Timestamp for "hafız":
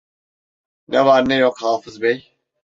1.61-2.01